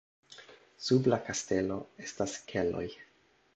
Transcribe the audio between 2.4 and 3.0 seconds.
keloj.